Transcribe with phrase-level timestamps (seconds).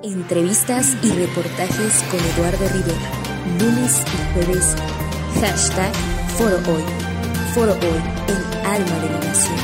[0.00, 3.10] Entrevistas y reportajes con Eduardo Rivera.
[3.58, 4.76] Lunes y jueves.
[5.40, 5.92] Hashtag
[6.36, 6.82] Foro Hoy.
[7.52, 9.56] Foro Hoy, el alma de la nación.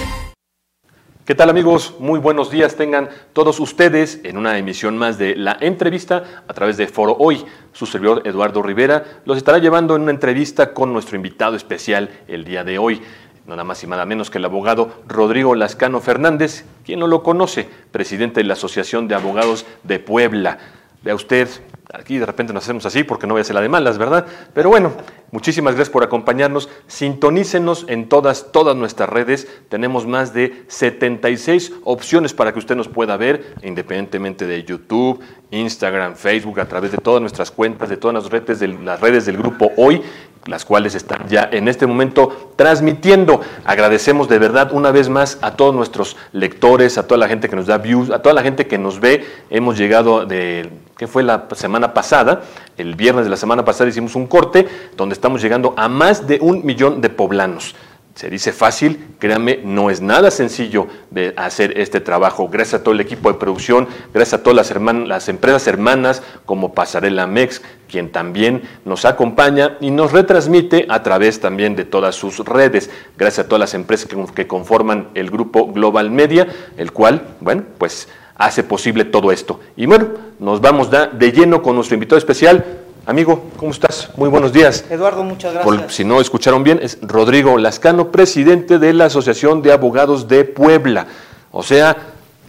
[1.24, 1.94] ¿Qué tal amigos?
[2.00, 6.78] Muy buenos días tengan todos ustedes en una emisión más de la entrevista a través
[6.78, 7.44] de Foro Hoy.
[7.72, 12.44] Su servidor Eduardo Rivera los estará llevando en una entrevista con nuestro invitado especial el
[12.44, 13.00] día de hoy
[13.46, 17.68] nada más y nada menos que el abogado Rodrigo Lascano Fernández, quien no lo conoce,
[17.92, 20.58] presidente de la Asociación de Abogados de Puebla.
[21.02, 21.48] Vea usted,
[21.92, 24.24] aquí de repente nos hacemos así porque no voy a hacer la de malas, ¿verdad?
[24.54, 24.92] Pero bueno,
[25.32, 26.70] muchísimas gracias por acompañarnos.
[26.86, 29.46] Sintonícenos en todas, todas nuestras redes.
[29.68, 36.16] Tenemos más de 76 opciones para que usted nos pueda ver, independientemente de YouTube, Instagram,
[36.16, 39.36] Facebook, a través de todas nuestras cuentas, de todas las redes, de las redes del
[39.36, 40.00] grupo Hoy
[40.46, 43.40] las cuales están ya en este momento transmitiendo.
[43.64, 47.56] Agradecemos de verdad una vez más a todos nuestros lectores, a toda la gente que
[47.56, 49.24] nos da views, a toda la gente que nos ve.
[49.50, 52.42] Hemos llegado de, ¿qué fue la semana pasada?
[52.76, 56.38] El viernes de la semana pasada hicimos un corte donde estamos llegando a más de
[56.40, 57.74] un millón de poblanos.
[58.14, 62.48] Se dice fácil, créanme, no es nada sencillo de hacer este trabajo.
[62.48, 67.26] Gracias a todo el equipo de producción, gracias a todas las, empresas hermanas como Pasarela
[67.26, 72.88] Mex, quien también nos acompaña y nos retransmite a través también de todas sus redes.
[73.18, 77.64] Gracias a todas las empresas que, que conforman el grupo Global Media, el cual, bueno,
[77.78, 78.06] pues
[78.36, 79.58] hace posible todo esto.
[79.76, 80.06] Y bueno,
[80.38, 82.64] nos vamos de lleno con nuestro invitado especial,
[83.06, 84.08] Amigo, ¿cómo estás?
[84.16, 84.82] Muy buenos días.
[84.88, 85.94] Eduardo, muchas gracias.
[85.94, 91.06] si no escucharon bien, es Rodrigo Lascano, presidente de la Asociación de Abogados de Puebla.
[91.52, 91.94] O sea,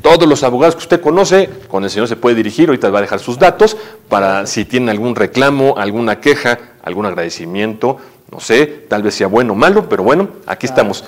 [0.01, 3.01] todos los abogados que usted conoce, con el señor se puede dirigir, ahorita va a
[3.01, 3.75] dejar sus datos,
[4.07, 7.97] para si tiene algún reclamo, alguna queja, algún agradecimiento,
[8.31, 11.03] no sé, tal vez sea bueno o malo, pero bueno, aquí estamos.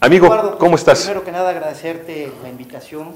[0.00, 1.00] Amigo, ¿cómo estás?
[1.00, 3.10] Primero que nada, agradecerte la invitación,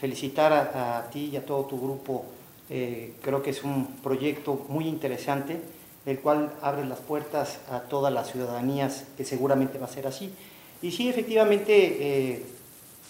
[0.00, 2.24] felicitar a ti y a todo tu grupo
[2.70, 5.60] eh, creo que es un proyecto muy interesante,
[6.06, 10.32] el cual abre las puertas a todas las ciudadanías, que seguramente va a ser así.
[10.80, 12.42] Y sí, efectivamente, eh,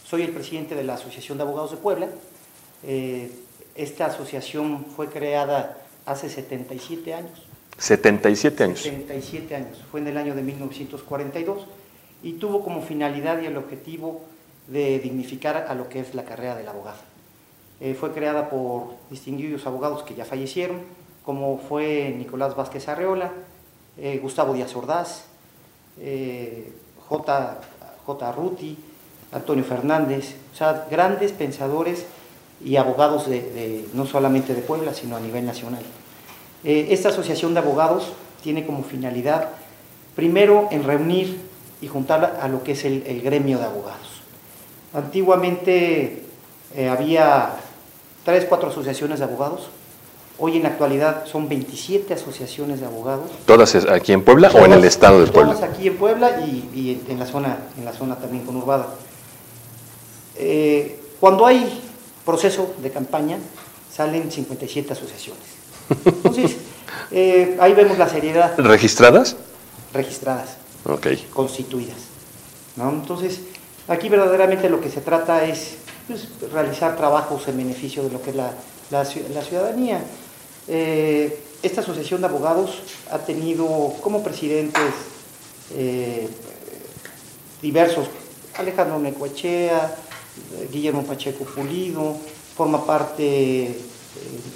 [0.04, 2.08] soy el presidente de la Asociación de Abogados de Puebla.
[2.84, 3.30] Eh,
[3.74, 7.46] esta asociación fue creada hace 77 años.
[7.76, 8.82] 77 años.
[8.82, 9.84] 77 años.
[9.90, 11.66] Fue en el año de 1942
[12.22, 14.24] y tuvo como finalidad y el objetivo
[14.66, 16.98] de dignificar a lo que es la carrera del abogado.
[17.80, 20.80] Eh, fue creada por distinguidos abogados que ya fallecieron,
[21.24, 23.30] como fue Nicolás Vázquez Arreola,
[23.96, 25.26] eh, Gustavo Díaz Ordaz,
[26.00, 26.72] eh,
[27.08, 27.60] J.
[28.04, 28.32] J.
[28.32, 28.76] Ruti,
[29.30, 32.06] Antonio Fernández, o sea, grandes pensadores
[32.64, 35.82] y abogados de, no solamente de Puebla, sino a nivel nacional.
[36.64, 38.12] esta asociación de abogados
[38.42, 39.50] tiene como finalidad,
[40.16, 41.38] primero, en reunir
[41.80, 44.22] y juntar a lo que es el, gremio de abogados.
[44.94, 46.24] Antiguamente
[46.90, 47.60] había
[48.28, 49.70] tres, cuatro asociaciones de abogados.
[50.36, 53.30] Hoy en la actualidad son 27 asociaciones de abogados.
[53.46, 55.54] ¿Todas aquí en Puebla o en el estado de Puebla?
[55.54, 58.88] Todas aquí en Puebla y, en, la zona, en la zona también conurbada.
[60.36, 61.80] Eh, cuando hay
[62.26, 63.38] proceso de campaña,
[63.90, 65.42] salen 57 asociaciones.
[66.04, 66.56] Entonces,
[67.10, 68.58] eh, ahí vemos la seriedad.
[68.58, 69.36] ¿Registradas?
[69.94, 70.58] Registradas.
[70.84, 71.06] Ok.
[71.32, 71.96] Constituidas.
[72.76, 73.40] Entonces,
[73.88, 78.30] aquí verdaderamente lo que se trata es pues, realizar trabajos en beneficio de lo que
[78.30, 80.00] es la, ciudadanía.
[80.66, 82.80] Eh, esta asociación de abogados
[83.10, 83.66] ha tenido
[84.00, 84.82] como presidentes
[85.74, 86.26] eh,
[87.60, 88.06] diversos,
[88.56, 89.96] Alejandro Necoechea,
[90.72, 92.16] Guillermo Pacheco Pulido,
[92.56, 93.80] forma parte, eh,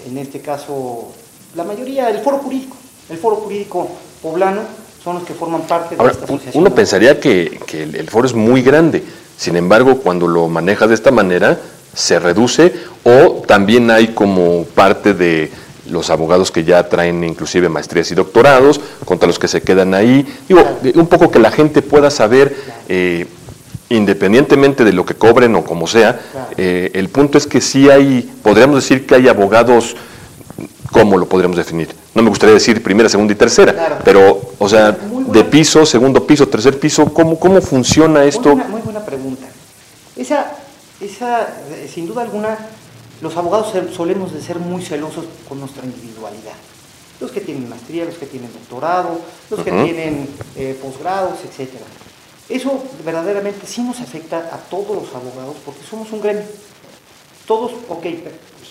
[0.06, 1.12] en este caso,
[1.54, 2.76] la mayoría del foro jurídico,
[3.10, 3.90] el foro jurídico
[4.22, 4.62] poblano,
[5.02, 6.62] son los que forman parte de esta asociación.
[6.64, 9.02] Uno pensaría que, que el foro es muy grande,
[9.36, 11.58] sin embargo, cuando lo manejas de esta manera,
[11.94, 12.72] se reduce
[13.04, 15.50] o también hay como parte de
[15.90, 20.26] los abogados que ya traen inclusive maestrías y doctorados, contra los que se quedan ahí.
[20.48, 22.56] Digo, un poco que la gente pueda saber,
[22.88, 23.26] eh,
[23.88, 26.20] independientemente de lo que cobren o como sea,
[26.56, 29.96] eh, el punto es que sí hay, podríamos decir que hay abogados,
[30.90, 31.88] ¿cómo lo podríamos definir?
[32.14, 36.46] No me gustaría decir primera, segunda y tercera, pero, o sea, de piso, segundo piso,
[36.48, 38.54] tercer piso, ¿cómo, cómo funciona esto?
[38.54, 39.11] muy buena pregunta.
[40.22, 40.52] Esa,
[41.00, 42.56] esa, eh, sin duda alguna,
[43.22, 46.54] los abogados solemos de ser muy celosos con nuestra individualidad.
[47.18, 49.20] Los que tienen maestría, los que tienen doctorado,
[49.50, 51.70] los que tienen eh, posgrados, etc.
[52.48, 56.44] Eso verdaderamente sí nos afecta a todos los abogados porque somos un gremio.
[57.44, 58.06] Todos, ok,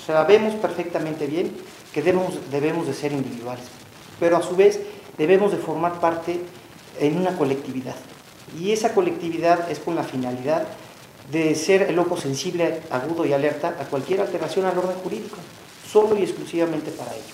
[0.08, 1.52] sabemos perfectamente bien
[1.92, 3.66] que debemos, debemos de ser individuales,
[4.22, 4.80] pero a su vez
[5.18, 6.40] debemos de formar parte
[6.98, 7.96] en una colectividad.
[8.58, 10.66] Y esa colectividad es con la finalidad
[11.30, 15.38] de ser el ojo sensible, agudo y alerta a cualquier alteración al orden jurídico.
[15.92, 17.34] solo y exclusivamente para ello.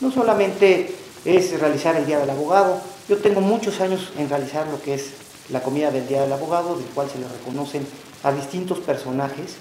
[0.00, 0.94] No solamente
[1.24, 5.12] es realizar el Día del Abogado, yo tengo muchos años en realizar lo que es
[5.50, 7.86] la comida del Día del Abogado, del cual se le reconocen
[8.22, 9.56] a distintos personajes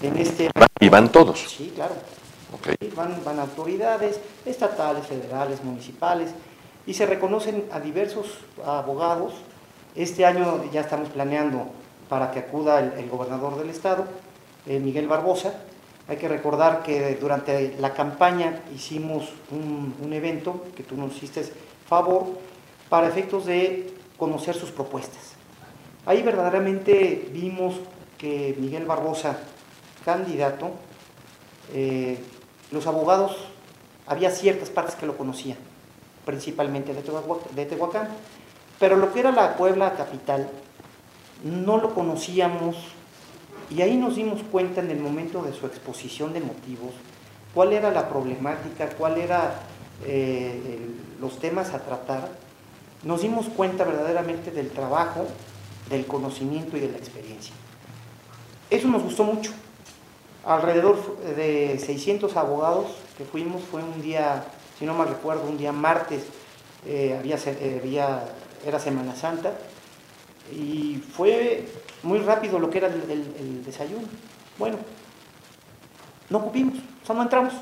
[0.00, 0.50] en este...
[0.80, 1.40] ¿Y van todos?
[1.40, 1.94] Sí, claro.
[2.96, 6.30] Van, van autoridades estatales, federales, municipales,
[6.86, 8.26] y se reconocen a diversos
[8.64, 9.34] abogados.
[9.94, 11.68] Este año ya estamos planeando
[12.10, 14.04] para que acuda el, gobernador del estado,
[14.66, 15.54] eh, Miguel Barbosa.
[16.08, 21.44] Hay que recordar que durante la campaña hicimos un, evento que tú nos hiciste
[21.86, 22.26] favor
[22.88, 25.34] para efectos de conocer sus propuestas.
[26.04, 27.76] Ahí verdaderamente vimos
[28.18, 29.38] que Miguel Barbosa,
[30.04, 30.72] candidato,
[31.72, 32.18] eh,
[32.72, 33.36] los abogados,
[34.08, 35.58] había ciertas partes que lo conocían,
[36.24, 38.08] principalmente de Tehuacán,
[38.80, 40.50] pero lo que era la Puebla capital,
[41.44, 42.76] no lo conocíamos
[43.70, 46.92] y ahí nos dimos cuenta en el momento de su exposición de motivos,
[47.54, 49.52] cuál era la problemática, cuál eran
[50.04, 50.88] eh,
[51.20, 52.28] los temas a tratar,
[53.04, 55.26] nos dimos cuenta verdaderamente del trabajo,
[55.88, 57.54] del conocimiento y de la experiencia.
[58.68, 59.52] Eso nos gustó mucho.
[60.44, 62.86] Alrededor de 600 abogados
[63.18, 64.44] que fuimos, fue un día,
[64.78, 66.22] si no mal recuerdo, un día martes,
[66.86, 68.24] eh, eh, había,
[68.64, 69.52] era Semana Santa,
[70.52, 71.64] y fue
[72.02, 74.06] muy rápido lo que era el, desayuno.
[74.58, 74.76] Bueno,
[76.28, 77.54] no ocupimos, o no entramos.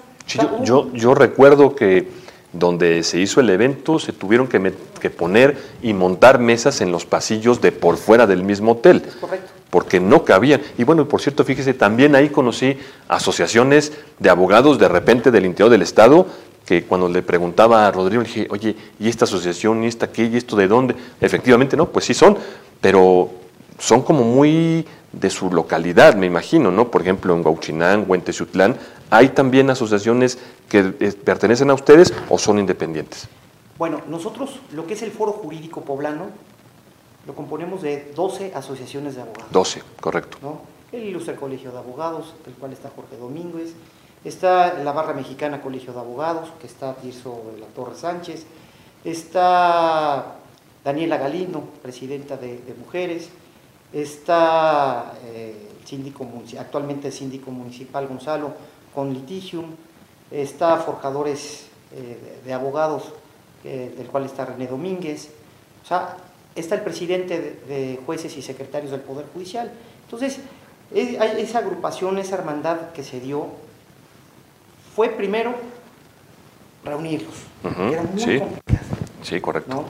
[0.63, 2.09] yo, yo recuerdo que
[2.53, 7.61] donde se hizo el evento, se tuvieron que, poner y montar mesas en los pasillos
[7.61, 9.03] de por fuera del mismo hotel.
[9.21, 9.53] correcto.
[9.71, 10.63] Porque no cabían.
[10.79, 15.71] Y bueno, por cierto, fíjese, también ahí conocí asociaciones de abogados de repente del interior
[15.71, 16.27] del Estado
[16.65, 20.25] que cuando le preguntaba a Rodrigo, le dije, oye, ¿y esta asociación, y esta qué,
[20.25, 20.95] y esto de dónde?
[21.19, 22.37] Efectivamente, no, pues sí son,
[22.81, 23.31] pero
[23.79, 26.91] son como muy de su localidad, me imagino, ¿no?
[26.91, 28.77] Por ejemplo, en Huachinán o en Teciutlán,
[29.11, 30.39] ¿hay también asociaciones
[30.69, 33.29] que eh, pertenecen a ustedes o son independientes?
[33.79, 36.27] Bueno, nosotros lo que es el Foro Jurídico Poblano
[37.27, 39.53] lo componemos de 12 asociaciones de abogados.
[39.53, 40.39] 12, correcto.
[40.91, 43.75] El Ilustre Colegio de Abogados, del cual está Jorge Domínguez,
[44.25, 48.47] está la Barra Mexicana Colegio de Abogados, que está Tirso de la Torre Sánchez,
[49.05, 50.38] está
[50.89, 53.29] Daniela Galindo, presidenta de, Mujeres,
[53.93, 56.27] está eh, síndico,
[56.59, 58.55] actualmente el síndico municipal Gonzalo
[58.95, 59.67] con Litigium,
[60.31, 63.13] está Forjadores eh, de, Abogados,
[63.65, 65.29] eh, del cual está René Domínguez,
[65.85, 66.17] o sea,
[66.55, 67.39] está el presidente
[67.69, 69.71] de, jueces y secretarios del Poder Judicial.
[70.05, 70.41] Entonces,
[70.95, 73.49] esa agrupación, esa hermandad que se dio,
[74.97, 75.55] fue primero
[76.83, 78.39] reunirlos, era muy sí.
[78.39, 78.87] complicado.
[79.23, 79.85] Sí, correcto.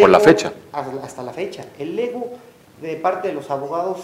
[0.00, 0.52] Por la fecha.
[0.72, 1.66] Hasta la fecha.
[1.78, 2.30] El ego
[2.80, 4.00] de parte de los abogados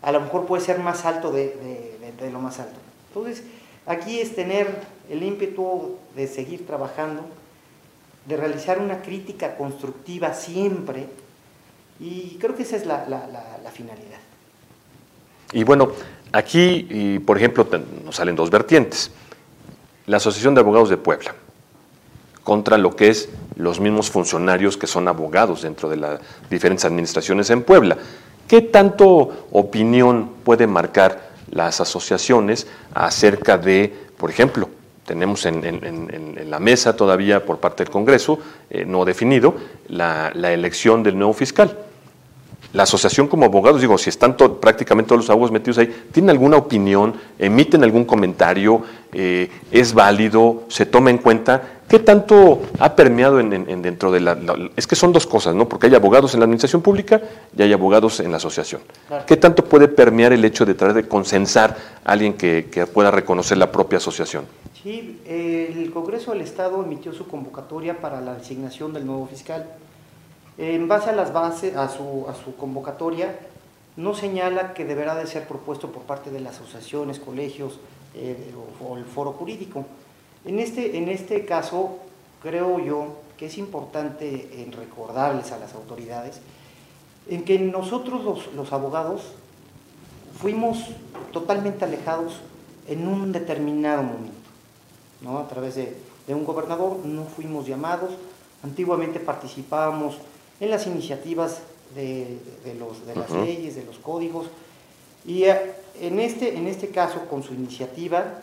[0.00, 2.78] a lo mejor puede ser más alto de, de lo más alto.
[3.08, 3.44] Entonces,
[3.86, 4.68] Aquí es tener
[5.10, 7.22] el ímpetu de seguir trabajando,
[8.26, 11.06] de realizar una crítica constructiva siempre,
[11.98, 13.02] y creo que esa es la,
[13.72, 14.18] finalidad.
[15.52, 15.90] Y bueno,
[16.32, 17.66] aquí, por ejemplo,
[18.04, 19.10] nos salen dos vertientes.
[20.06, 21.34] La Asociación de Abogados de Puebla,
[22.44, 27.50] contra lo que es los mismos funcionarios que son abogados dentro de las diferentes administraciones
[27.50, 27.96] en Puebla.
[28.48, 34.68] ¿Qué tanto opinión puede marcar las asociaciones acerca de, por ejemplo,
[35.06, 38.38] tenemos en, la mesa todavía por parte del Congreso,
[38.70, 39.54] eh, no definido,
[39.88, 41.76] la, elección del nuevo fiscal.
[42.72, 46.56] La asociación como abogados, digo, si están prácticamente todos los abogados metidos ahí, ¿tienen alguna
[46.56, 47.14] opinión?
[47.38, 48.82] ¿Emiten algún comentario?
[49.12, 50.62] Eh, ¿Es válido?
[50.68, 51.80] ¿Se toma en cuenta?
[51.86, 54.38] ¿Qué tanto ha permeado en, dentro de la,
[54.74, 55.68] Es que son dos cosas, ¿no?
[55.68, 57.20] Porque hay abogados en la administración pública
[57.54, 58.80] y hay abogados en la asociación.
[59.26, 63.58] ¿Qué tanto puede permear el hecho de tratar de consensar a alguien que, pueda reconocer
[63.58, 64.46] la propia asociación?
[64.82, 69.66] Sí, el Congreso del Estado emitió su convocatoria para la designación del nuevo fiscal.
[70.58, 73.38] En base a las bases, a su, a su convocatoria,
[73.96, 77.78] no señala que deberá de ser propuesto por parte de las asociaciones, colegios
[78.14, 78.52] eh,
[78.86, 79.84] o el foro jurídico
[80.44, 81.98] en este, en este caso,
[82.42, 86.40] creo yo que es importante en recordarles a las autoridades
[87.28, 89.22] en que nosotros los, abogados
[90.40, 90.88] fuimos
[91.32, 92.40] totalmente alejados
[92.88, 94.32] en un determinado momento,
[95.20, 95.38] ¿no?
[95.38, 95.96] A través de,
[96.28, 98.10] un gobernador no fuimos llamados,
[98.64, 100.16] antiguamente participábamos
[100.62, 101.58] en las iniciativas
[101.96, 102.38] de,
[102.78, 104.46] los, de las leyes, de los códigos,
[105.26, 108.38] y eh, en este, en este caso, con su iniciativa,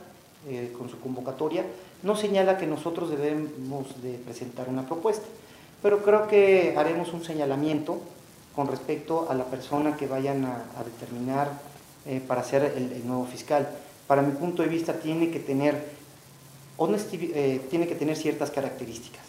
[0.50, 1.66] eh, con su convocatoria,
[2.04, 5.26] no señala que nosotros debemos de presentar una propuesta,
[5.82, 8.02] pero creo que haremos un señalamiento
[8.54, 11.50] con respecto a la persona que vayan a, determinar
[12.06, 13.70] eh, para ser el, nuevo fiscal.
[14.08, 15.98] Para mi punto de vista tiene que tener
[16.82, 19.24] eh, tiene que tener ciertas características,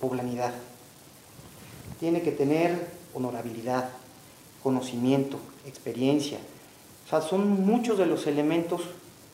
[0.00, 0.52] poblanidad,
[2.00, 3.90] tiene que tener honorabilidad,
[4.62, 6.38] conocimiento, experiencia.
[7.06, 8.82] O sea, son muchos de los elementos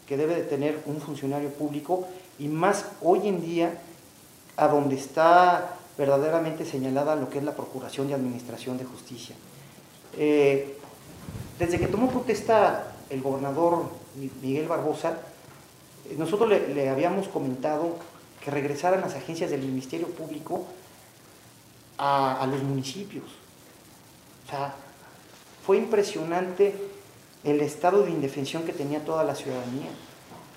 [0.06, 2.06] que debe de tener un funcionario público
[2.38, 3.78] y más hoy en día
[4.56, 9.34] a donde está verdaderamente señalada lo que es la Procuración de Administración de Justicia.
[10.16, 10.76] Eh,
[11.58, 13.84] desde que tomó protesta el gobernador
[14.42, 15.18] Miguel Barbosa,
[16.16, 17.96] nosotros le, habíamos comentado
[18.42, 20.66] que regresaran las agencias del Ministerio Público
[22.04, 23.24] a, los municipios.
[24.44, 24.74] O sea,
[25.64, 26.74] fue impresionante
[27.44, 29.90] el estado de indefensión que tenía toda la ciudadanía.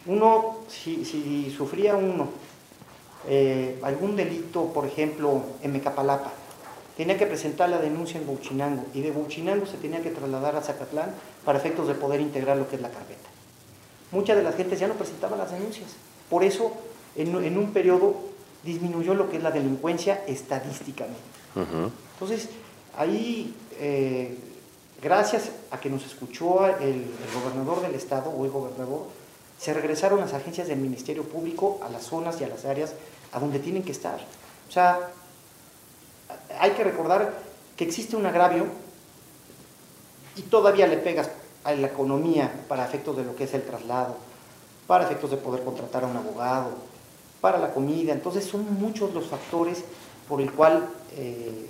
[0.08, 2.30] Uno, si, sufría uno
[3.28, 6.32] eh, algún delito, por ejemplo, en Mecapalapa,
[6.98, 10.62] tenía que presentar la denuncia en Bouchinango y de Bouchinango se tenía que trasladar a
[10.62, 13.30] Zacatlán para efectos de poder integrar lo que es la carpeta.
[14.12, 15.90] Muchas de las gentes ya no presentaban las denuncias.
[16.30, 16.72] Por eso,
[17.16, 18.16] en, un periodo
[18.66, 21.20] disminuyó lo que es la delincuencia estadísticamente.
[22.14, 22.50] Entonces,
[22.98, 24.38] ahí, eh,
[25.02, 29.08] gracias a que nos escuchó el, el gobernador del estado o el gobernador,
[29.58, 32.94] se regresaron las agencias del Ministerio Público a las zonas y a las áreas
[33.32, 34.20] a donde tienen que estar.
[34.68, 35.00] O sea,
[36.60, 37.34] hay que recordar
[37.78, 38.66] que existe un agravio
[40.36, 41.30] y todavía le pegas
[41.64, 44.18] a la economía para efectos de lo que es el traslado,
[44.88, 46.72] para efectos de poder contratar a un abogado,
[47.46, 48.12] para la comida.
[48.12, 49.84] Entonces son muchos los factores
[50.28, 51.68] por el cual eh,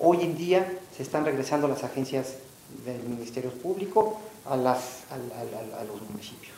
[0.00, 2.38] hoy en día se están regresando las agencias
[2.84, 6.56] del Ministerio Público a, los municipios.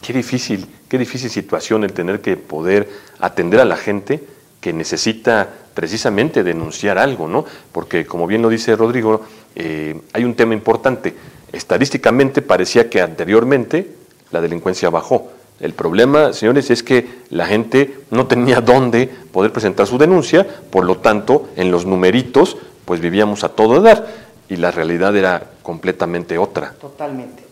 [0.00, 4.22] Qué difícil, qué difícil situación el tener que poder atender a la gente
[4.60, 7.44] que necesita precisamente denunciar algo, ¿no?
[7.72, 9.22] Porque como bien lo dice Rodrigo,
[9.56, 11.16] eh, hay un tema importante.
[11.50, 13.90] Estadísticamente parecía que anteriormente
[14.30, 15.32] la delincuencia bajó.
[15.58, 20.84] El problema, señores, es que la gente no tenía dónde poder presentar su denuncia, por
[20.84, 24.06] lo tanto, en los numeritos, pues vivíamos a todo dar
[24.48, 26.72] y la realidad era completamente otra.
[26.72, 27.42] Totalmente,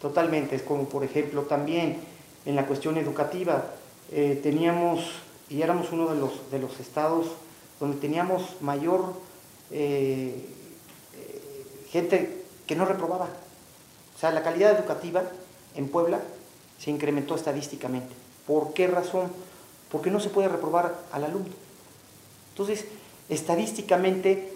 [0.00, 0.56] totalmente.
[0.56, 1.98] Es como, por ejemplo, también
[2.44, 3.64] en la cuestión educativa,
[4.10, 5.12] eh, teníamos,
[5.48, 7.26] y éramos uno de los, de los estados
[7.78, 9.14] donde teníamos mayor
[9.70, 10.46] eh,
[11.14, 13.28] eh, gente que no reprobaba.
[14.16, 15.22] O sea, la calidad educativa
[15.74, 16.20] en Puebla
[16.82, 18.14] se incrementó estadísticamente.
[18.46, 19.30] ¿Por qué razón?
[19.90, 21.52] Porque no se puede reprobar al alumno.
[22.50, 22.86] Entonces,
[23.28, 24.52] estadísticamente,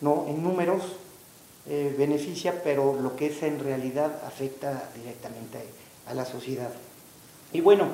[0.00, 0.82] no, en números
[1.68, 5.58] eh, beneficia, pero lo que es en realidad afecta directamente
[6.06, 6.70] a la sociedad.
[7.52, 7.88] Y bueno,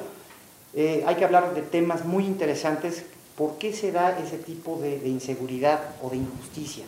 [0.74, 3.04] hay que hablar de temas muy interesantes
[3.36, 6.84] ¿Por qué se da ese tipo de, inseguridad o de injusticia?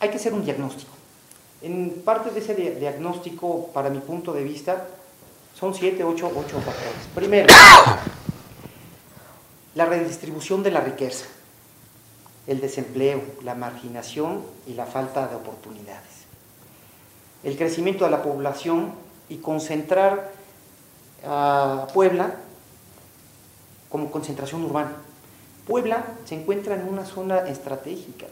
[0.00, 0.92] Hay que hacer un diagnóstico.
[1.60, 4.88] En parte de ese diagnóstico, para mi punto de vista,
[5.58, 7.08] son siete, ocho, ocho factores.
[7.14, 7.52] Primero,
[9.74, 11.26] la redistribución de la riqueza,
[12.46, 16.26] el desempleo, la marginación y la falta de oportunidades.
[17.42, 18.92] El crecimiento de la población
[19.28, 20.32] y concentrar
[21.26, 22.36] a Puebla
[23.88, 24.92] como concentración urbana.
[25.66, 28.26] Puebla se encuentra en una zona estratégica.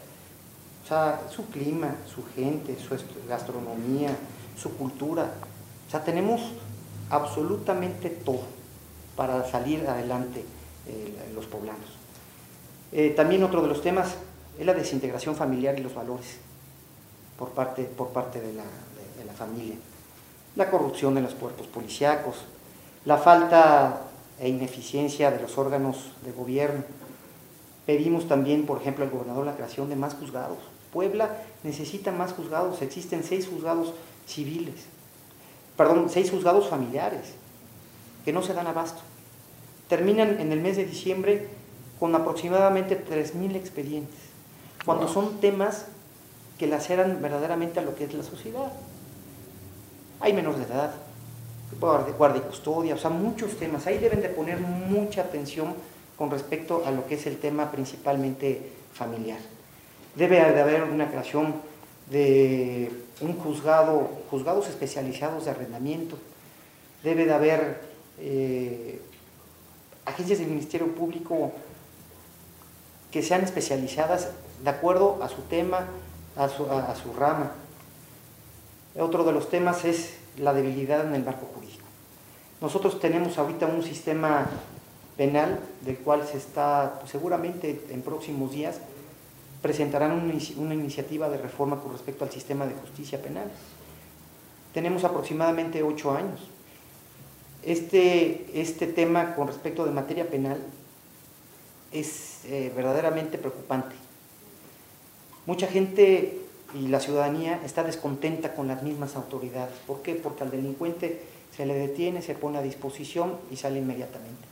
[0.83, 2.95] O sea, su clima, su gente, su
[3.27, 4.15] gastronomía,
[4.57, 5.31] su cultura.
[5.87, 6.41] O sea, tenemos
[7.09, 8.41] absolutamente todo
[9.15, 10.43] para salir adelante
[10.87, 11.97] eh, los poblanos.
[12.91, 14.15] Eh, también otro de los temas
[14.59, 16.37] es la desintegración familiar y los valores
[17.37, 19.75] por parte, por parte de, la, de la familia.
[20.55, 22.37] La corrupción de los cuerpos policíacos,
[23.05, 24.01] la falta
[24.39, 26.83] e ineficiencia de los órganos de gobierno.
[27.85, 30.57] Pedimos también, por ejemplo, al gobernador la creación de más juzgados.
[30.91, 33.93] Puebla necesita más juzgados, existen seis juzgados
[34.27, 34.85] civiles,
[35.77, 37.35] perdón, seis juzgados familiares
[38.25, 39.01] que no se dan abasto.
[39.87, 41.47] Terminan en el mes de diciembre
[41.99, 44.19] con aproximadamente 3.000 expedientes,
[44.83, 45.85] cuando son temas
[46.59, 48.71] que laceran verdaderamente a lo que es la sociedad.
[50.19, 50.93] Hay menores de edad,
[51.79, 53.87] guardia y custodia, o sea, muchos temas.
[53.87, 55.75] Ahí deben de poner mucha atención
[56.17, 59.39] con respecto a lo que es el tema principalmente familiar.
[60.15, 61.55] Debe de haber una creación
[62.09, 62.91] de
[63.21, 66.17] un juzgado, juzgados especializados de arrendamiento.
[67.03, 67.81] Debe de haber
[68.19, 69.01] eh,
[70.05, 71.51] agencias del Ministerio Público
[73.11, 74.29] que sean especializadas
[74.63, 75.87] de acuerdo a su tema,
[76.35, 77.51] a su, rama.
[78.97, 81.83] Otro de los temas es la debilidad en el marco jurídico.
[82.61, 84.47] Nosotros tenemos ahorita un sistema
[85.15, 88.79] penal del cual se está, pues, seguramente en próximos días,
[89.61, 90.11] presentarán
[90.57, 93.51] una, iniciativa de reforma con respecto al sistema de justicia penal.
[94.73, 96.39] Tenemos aproximadamente ocho años.
[97.63, 100.59] este, este tema con respecto de materia penal
[101.91, 103.95] es eh, verdaderamente preocupante.
[105.45, 106.41] Mucha gente
[106.73, 109.73] y la ciudadanía está descontenta con las mismas autoridades.
[109.85, 110.15] ¿Por qué?
[110.15, 111.21] Porque al delincuente
[111.55, 114.43] se le detiene, se pone a disposición y sale inmediatamente.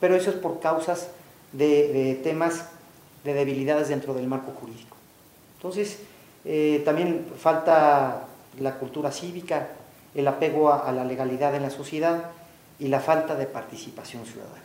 [0.00, 1.08] Pero eso es por causas
[1.52, 2.66] de, temas
[3.26, 4.96] de debilidades dentro del marco jurídico.
[5.56, 5.98] Entonces,
[6.44, 8.28] eh, también falta
[8.60, 9.68] la cultura cívica,
[10.14, 12.30] el apego a, la legalidad en la sociedad
[12.78, 14.62] y la falta de participación ciudadana.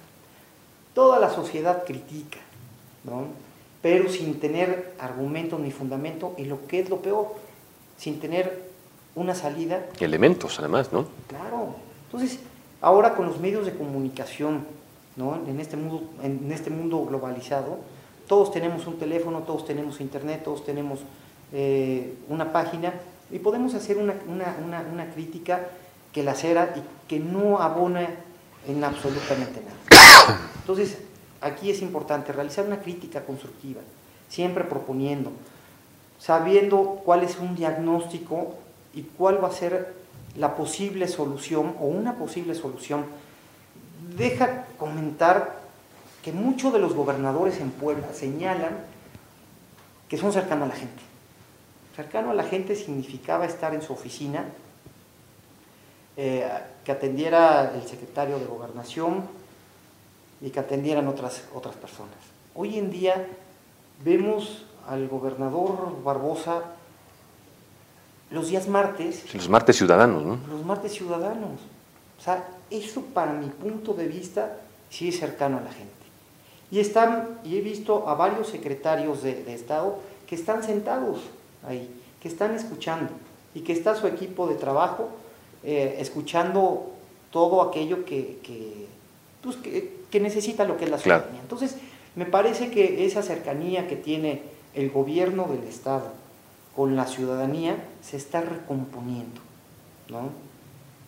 [0.94, 2.38] Toda la sociedad critica,
[3.04, 3.26] ¿no?
[3.82, 7.28] pero sin tener argumentos ni fundamento y lo que es lo peor,
[7.98, 8.70] sin tener
[9.16, 9.86] una salida.
[10.00, 11.08] Elementos, además, ¿no?
[11.28, 11.76] Claro.
[12.06, 12.40] Entonces,
[12.80, 14.66] ahora con los medios de comunicación,
[15.16, 15.36] ¿no?
[15.48, 17.80] en, este mundo, en este mundo globalizado,
[18.32, 21.02] todos tenemos un teléfono, todos tenemos internet, todos tenemos
[21.52, 22.94] eh, una página
[23.30, 25.68] y podemos hacer una, crítica
[26.14, 28.08] que la cera y que no abona
[28.70, 30.40] en absolutamente nada.
[30.62, 31.00] Entonces,
[31.42, 33.82] aquí es importante realizar una crítica constructiva,
[34.30, 35.34] siempre proponiendo,
[36.18, 38.56] sabiendo cuál es un diagnóstico
[38.94, 39.94] y cuál va a ser
[40.38, 43.04] la posible solución o una posible solución.
[44.16, 45.61] Deja comentar
[46.24, 48.78] que muchos de los gobernadores en Puebla señalan
[50.08, 51.02] que son cercanos a la gente.
[51.96, 54.46] Cercano a la gente significaba estar en su oficina,
[56.18, 56.48] eh,
[56.84, 59.24] que atendiera el secretario de gobernación,
[60.42, 62.16] y que atendieran otras, otras personas.
[62.56, 63.28] Hoy en día
[64.04, 66.64] vemos al gobernador Barbosa
[68.32, 69.34] los días martes.
[69.34, 70.40] Los martes ciudadanos, ¿no?
[70.50, 71.60] Los martes ciudadanos.
[72.18, 74.58] O sea, eso para mi punto de vista
[74.90, 76.01] sí es cercano a la gente.
[76.72, 81.20] Y están, y he visto a varios secretarios de, Estado que están sentados
[81.68, 81.90] ahí,
[82.22, 83.12] que están escuchando
[83.54, 85.10] y que está su equipo de trabajo
[85.64, 86.92] eh, escuchando
[87.30, 88.88] todo aquello que, que,
[89.42, 91.42] pues, que, que necesita lo que es la ciudadanía.
[91.42, 91.76] Entonces,
[92.16, 94.44] me parece que esa cercanía que tiene
[94.74, 96.12] el gobierno del Estado
[96.76, 99.42] con la ciudadanía se está recomponiendo,
[100.10, 100.30] ¿no?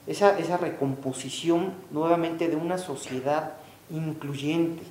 [0.08, 3.54] Esa, esa recomposición nuevamente de una sociedad
[3.90, 4.84] incluyente.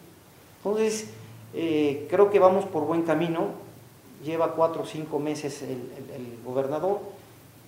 [0.65, 1.09] Entonces,
[1.55, 3.49] eh, creo que vamos por buen camino,
[4.25, 7.01] lleva cuatro o cinco meses el, gobernador,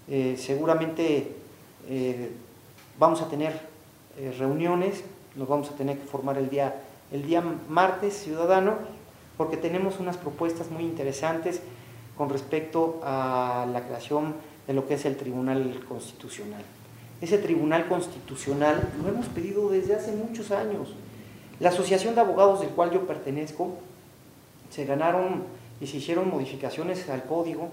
[0.08, 1.32] eh, seguramente
[1.88, 2.30] eh,
[2.98, 3.74] vamos a tener
[4.38, 5.02] reuniones
[5.36, 6.74] nos vamos a tener que formar el día,
[7.12, 8.74] el día martes ciudadano,
[9.36, 11.60] porque tenemos unas propuestas muy interesantes
[12.16, 14.34] con respecto a la creación
[14.66, 16.62] de lo que es el Tribunal Constitucional.
[17.20, 20.94] Ese Tribunal Constitucional lo hemos pedido desde hace muchos años.
[21.60, 23.70] La Asociación de Abogados del cual yo pertenezco
[24.70, 25.44] se ganaron
[25.80, 27.68] y se hicieron modificaciones al código,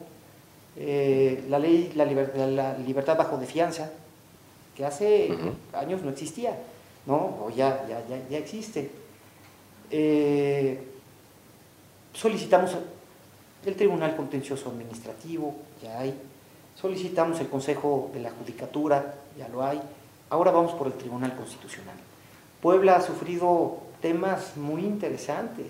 [0.78, 3.91] eh, la ley la, la, libertad bajo de fianza,
[4.76, 5.36] que hace
[5.74, 6.56] años no existía.
[7.06, 7.15] ¿no?
[7.46, 8.91] O ya, ya, ya, existe.
[9.89, 10.80] Eh,
[12.13, 12.78] solicitamos
[13.65, 16.13] el Tribunal Contencioso Administrativo, ya hay.
[16.76, 19.82] Solicitamos el Consejo de la Judicatura, ya lo hay.
[20.30, 21.96] Ahora vamos por el Tribunal Constitucional.
[22.62, 25.67] Puebla ha sufrido temas muy interesantes,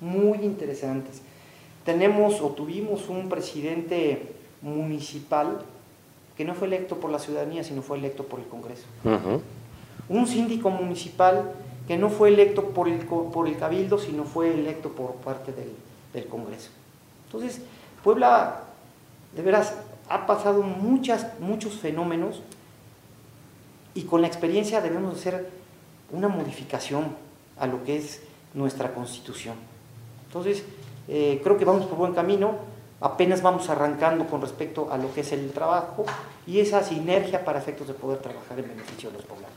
[0.00, 1.22] muy interesantes.
[1.84, 5.62] Tenemos o tuvimos un presidente municipal
[6.36, 8.84] que no fue electo por la ciudadanía, sino fue electo por el Congreso
[10.08, 11.52] un síndico municipal
[11.86, 15.72] que no fue electo por el, por el cabildo, sino fue electo por parte del,
[16.28, 16.68] Congreso.
[17.26, 17.62] Entonces,
[18.04, 18.64] Puebla,
[19.34, 19.74] de veras,
[20.10, 22.42] ha pasado muchas, muchos fenómenos
[23.94, 25.48] y con la experiencia debemos hacer
[26.12, 27.16] una modificación
[27.58, 28.20] a lo que es
[28.54, 29.56] nuestra constitución.
[30.26, 30.62] Entonces,
[31.08, 32.56] eh, creo que vamos por buen camino,
[33.00, 36.04] apenas vamos arrancando con respecto a lo que es el trabajo
[36.46, 39.52] y esa sinergia para efectos de poder trabajar en beneficio de los poblados.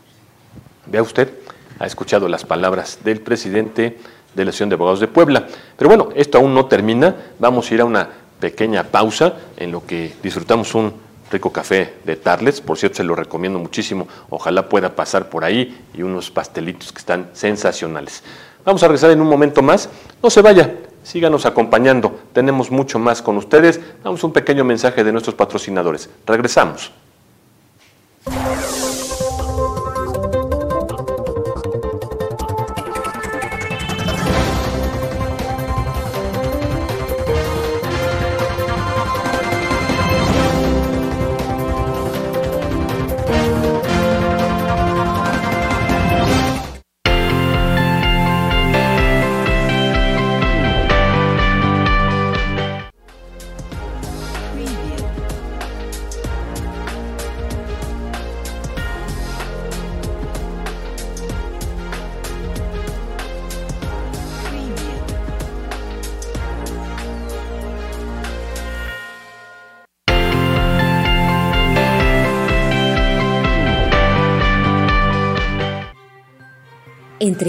[0.88, 1.34] Vea usted,
[1.80, 3.98] ha escuchado las palabras del presidente
[4.34, 5.48] de la Asociación de Abogados de Puebla.
[5.78, 7.16] Pero bueno, esto aún no termina.
[7.40, 12.16] Vamos a ir a una pequeña pausa en lo que disfrutamos un rico café de
[12.16, 12.62] Tarles.
[12.62, 14.08] Por cierto, se lo recomiendo muchísimo.
[14.30, 18.24] Ojalá pueda pasar por ahí y unos pastelitos que están sensacionales.
[18.64, 19.90] Vamos a regresar en un momento más.
[20.22, 22.20] No se vaya, síganos acompañando.
[22.34, 23.80] Tenemos mucho más con ustedes.
[24.04, 26.10] Damos un pequeño mensaje de nuestros patrocinadores.
[26.26, 26.92] Regresamos.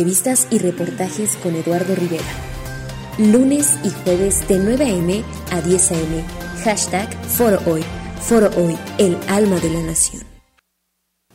[0.06, 2.22] Entrevistas y reportajes con Eduardo Rivera.
[3.18, 5.24] Lunes y jueves de 9 a.m.
[5.50, 6.24] a 10 a.m.
[6.62, 7.82] Hashtag Foro Hoy.
[8.20, 10.22] Foro Hoy, el alma de la nación.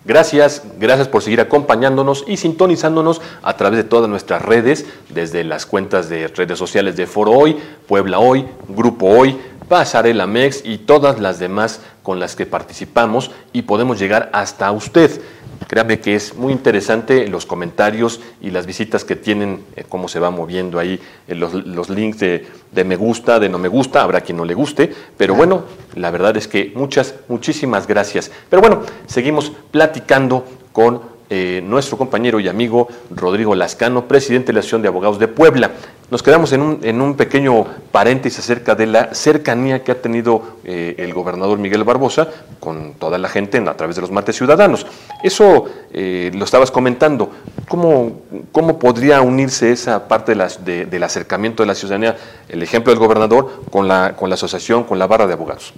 [0.06, 5.66] Gracias, gracias por seguir acompañándonos y sintonizándonos a través de todas nuestras redes, desde las
[5.66, 7.58] cuentas de redes sociales de Foro Hoy,
[7.90, 13.64] Puebla Hoy, Grupo Hoy, Pasarela Mex y todas las demás con las que participamos y
[13.64, 15.22] podemos llegar hasta usted.
[15.68, 20.20] Créame que es muy interesante los comentarios y las visitas que tienen, eh, cómo se
[20.20, 24.02] va moviendo ahí eh, los, los, links de, de, me gusta, de no me gusta,
[24.02, 25.64] habrá quien no le guste, pero bueno,
[25.96, 28.32] la verdad es que muchas, muchísimas gracias.
[28.50, 34.60] Pero bueno, seguimos platicando con eh, nuestro compañero y amigo Rodrigo Lascano, presidente de la
[34.60, 35.72] Asociación de Abogados de Puebla.
[36.12, 40.58] Nos quedamos en un, en un pequeño paréntesis acerca de la cercanía que ha tenido
[40.66, 42.28] eh, el gobernador Miguel Barbosa
[42.60, 44.86] con toda la gente a través de los martes ciudadanos.
[45.24, 47.32] Eso eh, lo estabas comentando.
[47.70, 52.18] ¿Cómo, ¿Cómo podría unirse esa parte de de, del acercamiento de la ciudadanía,
[52.50, 55.74] el ejemplo del gobernador, con la, con la asociación, con la barra de abogados?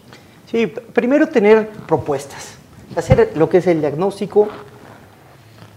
[0.50, 2.56] Sí, primero tener propuestas,
[2.96, 4.50] hacer lo que es el diagnóstico,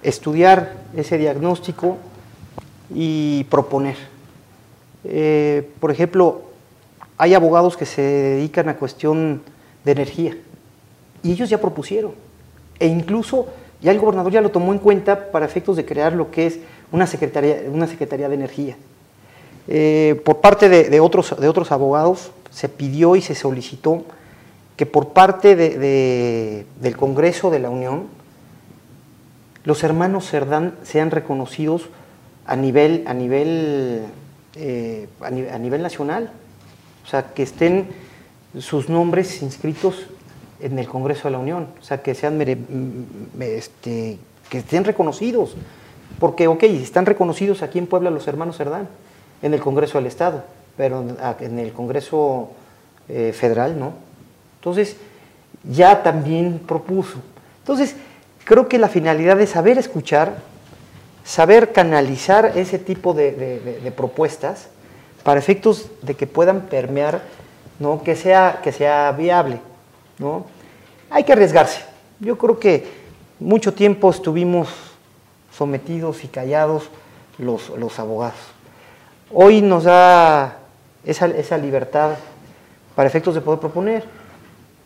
[0.03, 1.99] estudiar ese diagnóstico
[2.95, 3.97] y proponer.
[5.05, 6.43] Eh, por ejemplo,
[7.19, 9.43] hay abogados que se dedican a cuestión
[9.85, 10.37] de energía
[11.23, 12.13] y ellos ya propusieron
[12.79, 13.47] e incluso
[13.81, 16.59] ya el gobernador ya lo tomó en cuenta para efectos de crear lo que es
[16.93, 18.77] una secretaría, una secretaría de energía.
[19.69, 24.05] Eh, por parte de, otros, de otros abogados se pidió y se solicitó
[24.77, 28.05] que por parte de, del Congreso de la Unión
[29.67, 31.89] los hermanos Cerdán sean reconocidos
[32.47, 34.05] a nivel, a nivel,
[34.55, 36.31] eh, a, nivel, nacional.
[37.05, 37.89] O sea, que estén
[38.59, 40.07] sus nombres inscritos
[40.61, 41.67] en el Congreso de la Unión.
[41.81, 42.41] O sea, que sean
[43.41, 45.57] este, que estén reconocidos.
[46.21, 48.89] Porque, ok, están reconocidos aquí en Puebla los hermanos Cerdán,
[49.43, 50.45] en el Congreso del Estado,
[50.77, 51.05] pero
[51.41, 52.51] en el Congreso
[53.09, 53.95] eh, Federal no.
[54.61, 54.97] Entonces,
[55.65, 57.19] ya también propuso.
[57.59, 57.97] Entonces,
[58.47, 60.37] creo que la finalidad es saber escuchar,
[61.25, 64.69] saber canalizar ese tipo de, propuestas
[65.25, 67.23] para efectos de que puedan permear,
[67.81, 68.05] ¿no?
[68.05, 69.61] que, sea, que sea viable.
[70.19, 70.47] ¿no?
[71.11, 71.81] Hay que arriesgarse.
[72.21, 72.87] Yo creo que
[73.41, 74.69] mucho tiempo estuvimos
[75.53, 76.89] sometidos y callados
[77.39, 78.39] los, los abogados.
[79.33, 80.59] Hoy nos da
[81.05, 82.11] esa, esa libertad
[82.95, 84.05] para efectos de poder proponer.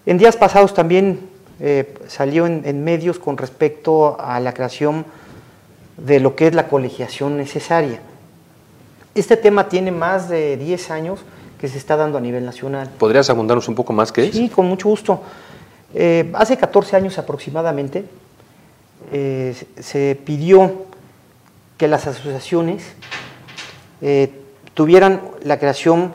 [0.07, 1.29] En días pasados también
[1.63, 5.05] eh, salió en, en, medios con respecto a la creación
[5.99, 8.01] de lo que es la colegiación necesaria.
[9.15, 11.21] Este tema tiene más de 10 años
[11.61, 12.89] que se está dando a nivel nacional.
[12.99, 14.35] ¿Podrías abundarnos un poco más qué es?
[14.35, 15.21] Sí, con mucho gusto.
[15.93, 18.07] Eh, hace 14 años aproximadamente
[19.13, 20.87] eh, se pidió
[21.77, 22.85] que las asociaciones
[24.73, 26.15] tuvieran la creación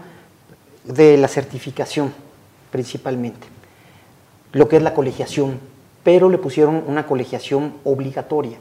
[0.86, 2.12] de la certificación
[2.72, 3.55] principalmente
[4.56, 5.60] lo que es la colegiación,
[6.02, 8.58] pero le pusieron una colegiación obligatoria.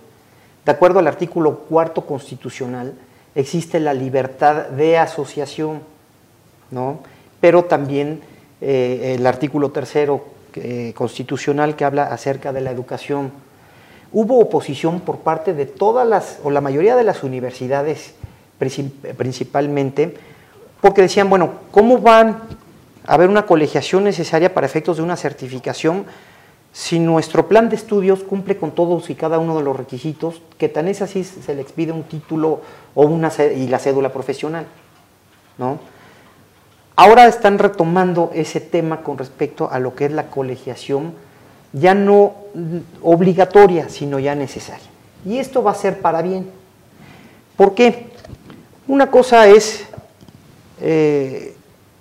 [0.64, 2.94] De acuerdo al artículo cuarto constitucional,
[3.36, 5.82] existe la libertad de asociación,
[6.72, 6.98] ¿no?
[7.40, 8.22] pero también
[8.60, 10.24] eh, el artículo tercero
[10.56, 13.30] eh, constitucional que habla acerca de la educación.
[14.12, 18.14] Hubo oposición por parte de todas las, o la mayoría de las universidades
[18.58, 20.16] principalmente,
[20.80, 22.63] porque decían, bueno, ¿cómo van
[23.06, 26.06] haber una colegiación necesaria para efectos de una certificación
[26.74, 30.68] si nuestro plan de estudios cumple con todos y cada uno de los requisitos, que
[30.68, 32.62] tan es así se le expide un título
[32.96, 34.66] o una y la cédula profesional,
[35.56, 35.78] ¿no?
[36.96, 41.14] Ahora están retomando ese tema con respecto a lo que es la colegiación,
[41.72, 42.34] ya no
[43.02, 44.86] obligatoria, sino ya necesaria.
[45.24, 46.50] Y esto va a ser para bien.
[47.56, 48.08] ¿Por qué?
[48.88, 49.86] Una cosa es,
[50.80, 51.56] eh,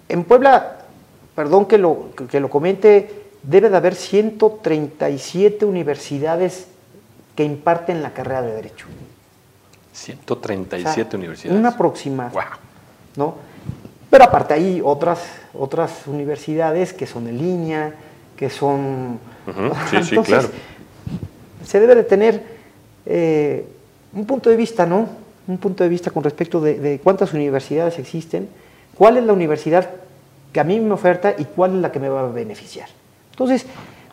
[0.10, 0.83] en Puebla
[1.36, 6.67] perdón que lo, que lo comente, debe de haber 137 universidades
[7.36, 8.86] que imparten la carrera de Derecho.
[9.93, 11.60] 137 o sea, universidades.
[11.60, 12.32] Una aproximada.
[12.32, 12.43] Wow.
[13.15, 13.36] ¿no?
[14.10, 15.19] Pero aparte hay otras,
[15.54, 17.93] otras universidades que son en línea,
[18.36, 19.19] que son...
[19.48, 19.74] Uh -huh.
[19.89, 20.50] Sí, Entonces, sí, claro.
[21.65, 22.43] Se debe de tener
[23.06, 23.65] eh,
[24.13, 25.08] un punto de vista, ¿no?
[25.48, 28.48] Un punto de vista con respecto de, de cuántas universidades existen,
[28.96, 29.89] cuál es la universidad
[30.54, 32.88] que a mí me oferta y cuál es la que me va a beneficiar.
[33.32, 33.66] Entonces,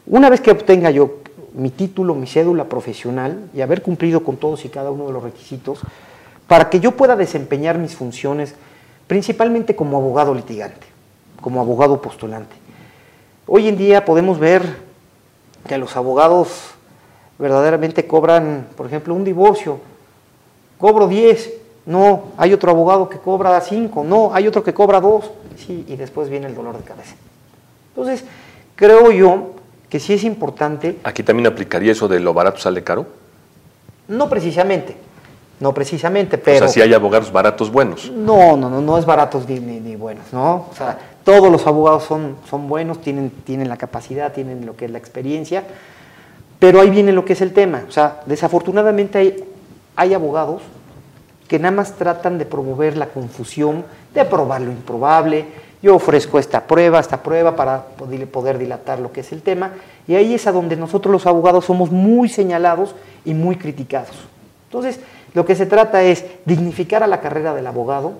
[0.06, 1.18] una vez que obtenga yo
[1.52, 5.22] mi título, mi cédula profesional y haber cumplido con todos y cada uno de los
[5.22, 5.80] requisitos,
[6.46, 8.54] para que yo pueda desempeñar mis funciones,
[9.06, 10.86] principalmente como abogado litigante,
[11.40, 12.56] como abogado postulante.
[13.46, 14.62] Hoy en día podemos ver
[15.68, 16.70] que los abogados
[17.38, 19.78] verdaderamente cobran, por ejemplo, un divorcio,
[20.78, 21.52] cobro 10,
[21.86, 25.96] no, hay otro abogado que cobra 5, no, hay otro que cobra 2, sí, y
[25.96, 27.14] después viene el dolor de cabeza.
[27.88, 28.24] Entonces,
[28.74, 29.54] creo yo
[29.88, 30.98] que sí es importante.
[31.04, 33.06] ¿Aquí también aplicaría eso de lo barato sale caro?
[34.08, 34.96] No precisamente,
[35.60, 36.56] no precisamente, pero...
[36.56, 38.10] O sea, si hay abogados baratos buenos.
[38.10, 40.68] No, no, no, no es baratos ni, ni, buenos, ¿no?
[40.70, 44.86] O sea, todos los abogados son, son buenos, tienen, tienen la capacidad, tienen lo que
[44.86, 45.64] es la experiencia,
[46.58, 47.84] pero ahí viene lo que es el tema.
[47.88, 49.44] O sea, desafortunadamente hay,
[49.96, 50.62] hay abogados
[51.48, 55.46] que nada más tratan de promover la confusión, de probar lo improbable.
[55.82, 59.72] Yo ofrezco esta prueba, esta prueba para poder dilatar lo que es el tema,
[60.06, 62.94] y ahí es a donde nosotros los abogados somos muy señalados
[63.24, 64.14] y muy criticados.
[64.68, 65.00] Entonces,
[65.32, 68.12] lo que se trata es dignificar a la carrera del abogado,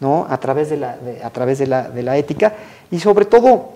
[0.00, 0.26] ¿no?
[0.28, 2.54] a través de la, a través de la, de la ética,
[2.90, 3.74] y sobre todo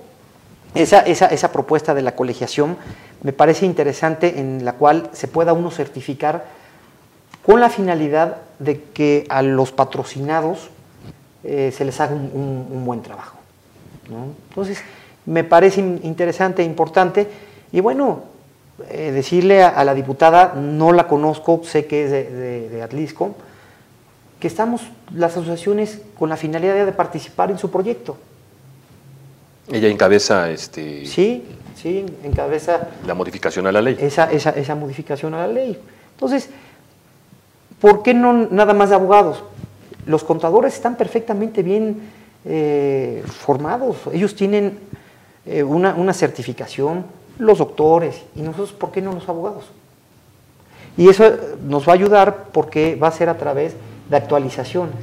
[0.74, 2.76] esa, esa, esa propuesta de la colegiación
[3.22, 6.44] me parece interesante en la cual se pueda uno certificar
[7.44, 10.70] con la finalidad de que a los patrocinados
[11.44, 13.38] eh, se les haga un, buen trabajo.
[14.48, 14.82] Entonces,
[15.26, 17.26] me parece interesante e importante.
[17.72, 18.22] Y bueno,
[18.90, 23.34] eh, decirle a, la diputada, no la conozco, sé que es de, Atlisco,
[24.40, 24.82] que estamos
[25.14, 28.16] las asociaciones con la finalidad de participar en su proyecto.
[29.70, 31.04] Ella encabeza este.
[31.04, 32.88] Sí, sí, encabeza.
[33.06, 33.98] La modificación a la ley.
[34.00, 35.78] Esa, esa, esa modificación a la ley.
[36.12, 36.48] Entonces,
[37.80, 39.42] ¿Por qué no nada más de abogados?
[40.08, 42.10] Los contadores están perfectamente bien
[42.44, 44.78] eh, formados, ellos tienen
[45.46, 47.04] eh, una, certificación,
[47.38, 49.64] los doctores, y nosotros, ¿por qué no los abogados?
[50.96, 51.30] Y eso
[51.62, 53.74] nos va a ayudar porque va a ser a través
[54.10, 54.96] de actualizaciones.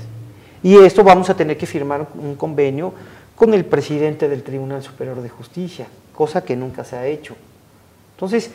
[0.62, 2.94] Y esto vamos a tener que firmar un convenio
[3.36, 7.36] con el presidente del Tribunal Superior de Justicia, cosa que nunca se ha hecho.
[8.16, 8.52] Entonces,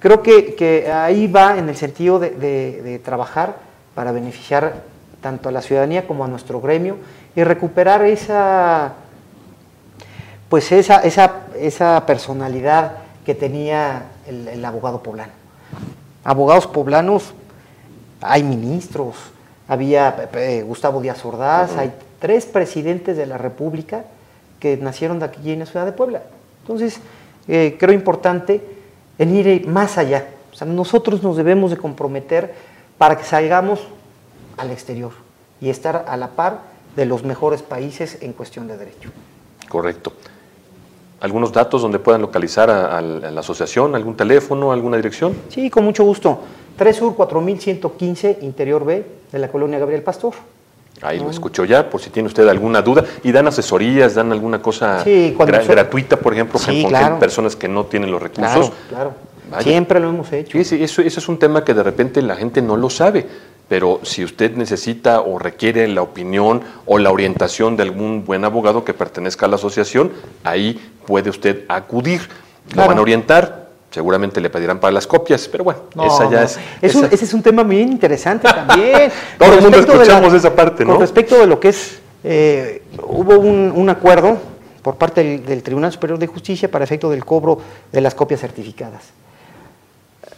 [0.00, 3.58] Creo que, ahí va en el sentido de, trabajar
[3.94, 4.82] para beneficiar
[5.20, 6.96] tanto a la ciudadanía como a nuestro gremio
[7.36, 8.94] y recuperar esa,
[10.48, 12.92] pues esa, esa, personalidad
[13.24, 15.32] que tenía el, abogado poblano.
[16.24, 17.32] Abogados poblanos,
[18.20, 19.16] hay ministros,
[19.68, 20.28] había
[20.64, 24.04] Gustavo Díaz Ordaz, hay tres presidentes de la República
[24.58, 26.22] que nacieron de aquí en la ciudad de Puebla.
[26.62, 27.00] Entonces,
[27.48, 28.60] eh, creo importante
[29.18, 30.26] en ir más allá.
[30.52, 32.54] O sea, nosotros nos debemos de comprometer
[32.98, 33.80] para que salgamos
[34.56, 35.12] al exterior
[35.60, 36.60] y estar a la par
[36.96, 39.10] de los mejores países en cuestión de derecho.
[39.68, 40.12] Correcto.
[41.20, 43.94] ¿Algunos datos donde puedan localizar a, la asociación?
[43.94, 44.72] ¿Algún teléfono?
[44.72, 45.34] ¿Alguna dirección?
[45.50, 46.40] Sí, con mucho gusto.
[46.76, 50.32] 3 Sur 4115, Interior B, de la colonia Gabriel Pastor.
[51.02, 53.04] Ahí lo escuchó ya, por si tiene usted alguna duda.
[53.22, 58.20] ¿Y dan asesorías, dan alguna cosa gratuita, por ejemplo, con personas que no tienen los
[58.20, 58.72] recursos?
[58.88, 59.14] Claro,
[59.50, 59.62] claro.
[59.62, 60.62] Siempre lo hemos hecho.
[60.62, 63.26] Sí, eso, eso es un tema que de repente la gente no lo sabe.
[63.70, 68.84] Pero si usted necesita o requiere la opinión o la orientación de algún buen abogado
[68.84, 70.10] que pertenezca a la asociación,
[70.42, 72.20] ahí puede usted acudir.
[72.74, 76.58] Lo van a orientar, Seguramente le pedirán para las copias, pero bueno, esa ya es.
[76.80, 79.10] ese es un tema bien interesante también.
[79.38, 80.92] Todo el mundo escuchamos esa parte, ¿no?
[80.92, 81.98] Con respecto de lo que es.
[82.22, 84.38] Eh, hubo un, acuerdo
[84.82, 87.58] por parte del, Tribunal Superior de Justicia para efecto del cobro
[87.90, 89.02] de las copias certificadas.
[90.22, 90.36] Eh,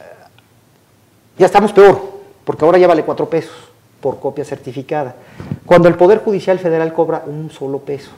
[1.39, 3.55] ya estamos peor, porque ahora ya vale cuatro pesos
[4.01, 5.15] por copia certificada,
[5.65, 8.11] cuando el Poder Judicial Federal cobra un solo peso.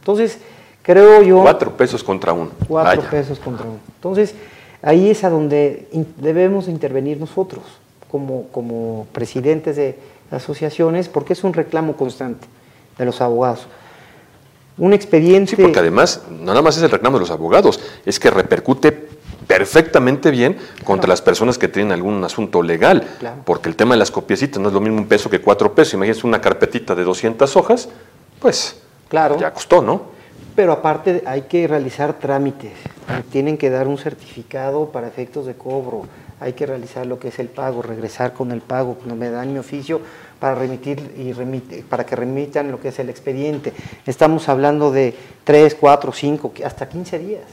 [0.00, 0.38] Entonces,
[0.82, 1.42] creo yo...
[1.42, 2.50] Cuatro pesos contra uno.
[2.66, 3.78] Cuatro pesos contra uno.
[3.96, 4.34] Entonces,
[4.80, 7.64] ahí es a donde debemos intervenir nosotros,
[8.10, 9.98] como, como presidentes de
[10.30, 12.46] asociaciones, porque es un reclamo constante
[12.96, 13.66] de los abogados.
[14.78, 15.56] Un expediente...
[15.56, 19.08] Sí, porque además, no nada más es el reclamo de los abogados, es que repercute
[19.48, 23.02] perfectamente bien contra las personas que tienen algún asunto legal,
[23.44, 25.94] porque el tema de las copiecitas no es lo mismo un peso que cuatro pesos.
[25.94, 27.88] Imagínense una carpetita de 200 hojas,
[28.38, 29.36] pues claro.
[29.38, 30.18] ya costó, ¿no?
[30.58, 32.72] pero aparte hay que realizar trámites,
[33.30, 36.06] tienen que dar un certificado para efectos de cobro,
[36.40, 39.52] hay que realizar lo que es el pago, regresar con el pago, cuando me dan
[39.52, 40.00] mi oficio
[40.40, 41.32] para remitir y
[41.82, 43.72] para que remitan lo que es el expediente.
[44.04, 47.44] Estamos hablando de 3, 4, 5, hasta 15 días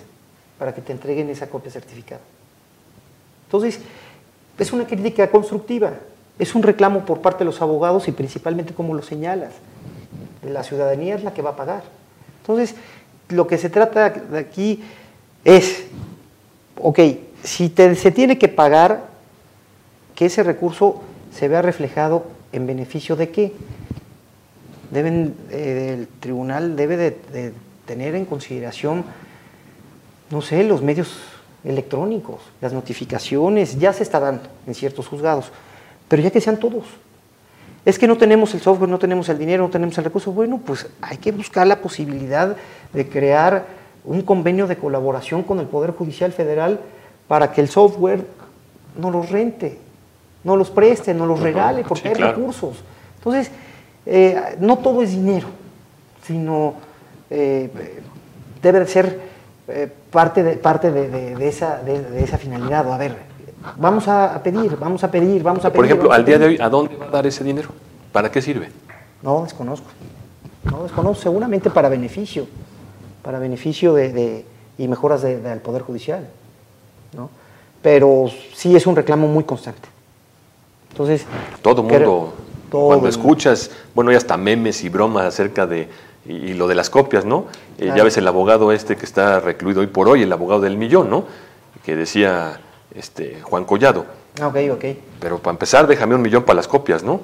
[0.58, 2.22] para que te entreguen esa copia certificada.
[3.48, 3.80] Entonces,
[4.58, 5.94] es una crítica constructiva,
[6.40, 9.54] es un reclamo por parte de los abogados y principalmente como lo señalas,
[10.44, 11.84] la ciudadanía es la que va a pagar.
[12.42, 12.76] Entonces,
[13.30, 14.84] lo que se trata de aquí
[15.44, 15.86] es,
[16.80, 17.00] ok,
[17.44, 19.16] si se tiene que pagar,
[20.16, 21.02] que ese recurso
[21.34, 23.54] se vea reflejado en beneficio de qué.
[24.92, 27.54] Deben, eh, el tribunal debe de,
[27.86, 29.04] tener en consideración,
[30.30, 31.20] no sé, los medios
[31.64, 35.52] electrónicos, las notificaciones, ya se está dando en ciertos juzgados,
[36.08, 36.86] pero ya que sean todos,
[37.86, 40.32] Es que no tenemos el software, no tenemos el dinero, no tenemos el recurso.
[40.32, 42.56] Bueno, pues hay que buscar la posibilidad
[42.92, 43.68] de crear
[44.04, 46.80] un convenio de colaboración con el Poder Judicial Federal
[47.28, 48.26] para que el software
[48.98, 49.78] no los rente,
[50.44, 52.78] no los preste, no los regale, porque hay recursos.
[53.18, 53.52] Entonces,
[54.08, 55.48] eh, no todo es dinero,
[56.24, 56.74] sino
[57.30, 57.70] eh,
[58.64, 59.20] debe de ser
[59.68, 62.92] eh, parte, de, parte de, esa, de, esa finalidad.
[62.92, 63.16] A ver,
[63.78, 65.78] vamos a pedir, vamos a pedir, vamos a pedir.
[65.78, 67.70] Por ejemplo, al día de hoy, ¿a dónde va a dar ese dinero?
[68.12, 68.70] ¿Para qué sirve?
[69.22, 69.88] No, desconozco.
[70.64, 72.48] No, desconozco, seguramente para beneficio,
[73.22, 74.46] para beneficio de,
[74.78, 76.28] y mejoras del Poder Judicial.
[77.16, 77.30] ¿no?
[77.82, 79.90] Pero sí es un reclamo muy constante.
[80.92, 81.26] Entonces,
[81.62, 82.34] todo mundo,
[82.70, 85.90] cuando escuchas, bueno, hay hasta memes y bromas acerca de
[86.28, 87.46] y, lo de las copias, ¿no?
[87.78, 90.78] Eh, ya ves el abogado este que está recluido hoy por hoy, el abogado del
[90.78, 91.26] millón, ¿no?
[91.86, 92.60] Que decía
[92.96, 94.06] este, Juan Collado.
[94.42, 94.86] Ah, ok, ok.
[95.20, 97.22] Pero para empezar, déjame un millón para las copias, ¿no?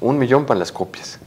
[0.00, 1.18] Un millón para las copias.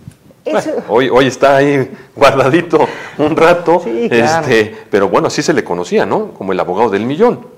[0.87, 6.33] hoy, hoy está ahí guardadito un rato, este, pero bueno, así se le conocía, ¿no?
[6.33, 7.56] Como el abogado del millón.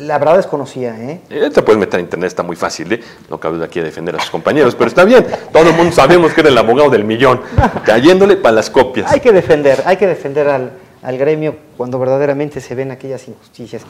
[0.00, 1.20] La verdad desconocía, ¿eh?
[1.30, 1.50] ¿eh?
[1.52, 3.00] Te puedes meter a internet, está muy fácil, ¿eh?
[3.30, 5.26] No cabe aquí a defender a sus compañeros, pero está bien.
[5.52, 7.40] Todo el mundo sabemos que era el abogado del millón,
[7.84, 9.10] cayéndole para las copias.
[9.12, 13.82] Hay que defender, hay que defender al, gremio cuando verdaderamente se ven aquellas injusticias.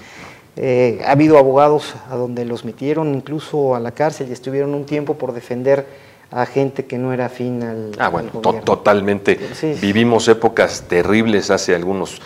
[0.56, 4.84] Eh, ha habido abogados a donde los metieron incluso a la cárcel y estuvieron un
[4.84, 5.86] tiempo por defender
[6.30, 7.92] a gente que no era afín al.
[7.98, 8.30] Ah, bueno,
[8.64, 9.38] totalmente.
[9.80, 12.20] Vivimos épocas terribles hace algunos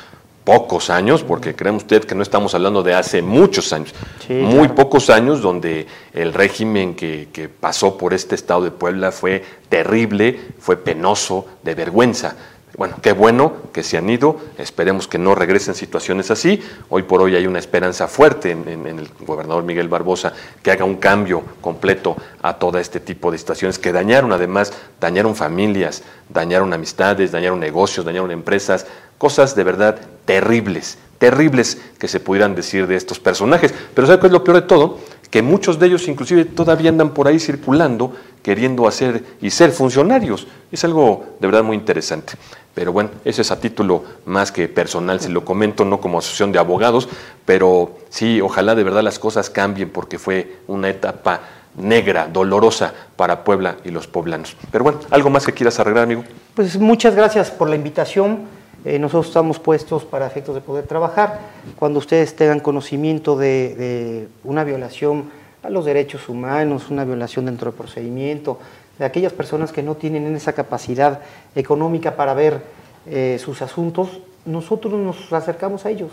[0.45, 3.95] pocos años, porque cree usted que no estamos hablando de hace muchos años,
[4.29, 9.45] muy pocos años donde el régimen que, que, pasó por este estado de Puebla fue
[9.69, 12.35] terrible, fue penoso, de vergüenza.
[12.77, 16.63] Bueno, qué bueno que se han ido, esperemos que no regresen situaciones así.
[16.89, 20.87] Hoy por hoy hay una esperanza fuerte en, en, el gobernador Miguel Barbosa que haga
[20.87, 26.73] un cambio completo a todo este tipo de situaciones que dañaron además, dañaron familias, dañaron
[26.73, 28.87] amistades, dañaron negocios, dañaron empresas,
[29.19, 33.75] cosas de verdad terribles, terribles que se pudieran decir de estos personajes.
[33.95, 34.99] Pero ¿sabe qué es lo peor de todo?
[35.31, 40.47] Que muchos de ellos inclusive todavía andan por ahí circulando queriendo hacer y ser funcionarios.
[40.71, 42.35] Es algo de verdad muy interesante.
[42.75, 46.53] Pero bueno, eso es a título más que personal, si lo comento, no como asociación
[46.53, 47.09] de abogados,
[47.45, 51.41] pero sí, ojalá de verdad las cosas cambien porque fue una etapa
[51.77, 54.57] negra, dolorosa para Puebla y los poblanos.
[54.71, 56.25] Pero bueno, ¿algo más que quieras arreglar, amigo?
[56.55, 58.62] Pues muchas gracias por la invitación.
[58.85, 61.41] Eh, nosotros estamos puestos para efectos de poder trabajar.
[61.79, 65.31] Cuando ustedes tengan conocimiento de, una violación
[65.63, 68.59] a los derechos humanos, una violación dentro del procedimiento,
[68.99, 71.21] de aquellas personas que no tienen esa capacidad
[71.55, 72.63] económica para ver
[73.07, 76.11] eh, sus asuntos, nosotros nos acercamos a ellos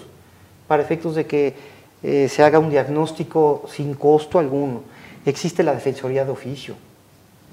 [0.67, 1.55] para efectos de que
[2.03, 4.83] eh, se haga un diagnóstico sin costo alguno.
[5.25, 6.75] Existe la Defensoría de Oficio,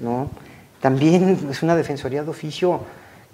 [0.00, 0.28] ¿no?
[0.80, 2.80] También es una Defensoría de Oficio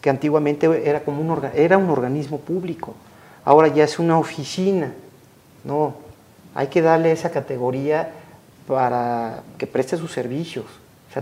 [0.03, 2.95] que antiguamente era, como un, era un organismo público,
[3.45, 4.93] ahora ya es una oficina.
[5.65, 5.95] No,
[6.55, 8.11] hay que darle esa categoría
[8.67, 10.65] para que preste sus servicios.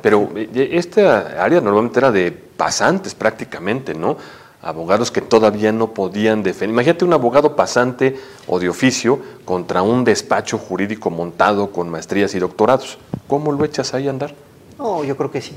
[0.01, 4.17] Pero eh, esta área normalmente era de pasantes prácticamente, ¿no?
[4.63, 6.71] Abogados que todavía no podían defender.
[6.71, 12.39] Imagínate un abogado pasante o de oficio contra un despacho jurídico montado con maestrías y
[12.39, 12.99] doctorados.
[13.27, 14.35] ¿Cómo lo echas ahí a andar?
[14.79, 15.55] No, yo creo que sí.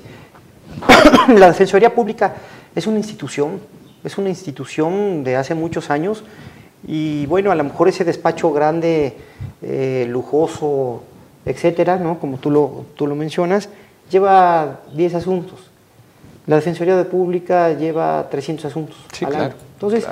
[1.29, 2.33] La Defensoría Pública
[2.75, 3.59] es una institución,
[4.03, 6.23] es una institución de hace muchos años
[6.85, 9.15] y bueno, a lo mejor ese despacho grande,
[9.61, 11.03] eh, lujoso,
[11.45, 12.19] etcétera, ¿no?
[12.19, 13.69] como tú lo, tú lo mencionas,
[14.09, 15.59] lleva 10 asuntos.
[16.45, 19.53] La Defensoría de Pública lleva 300 asuntos al año.
[19.75, 20.05] Entonces,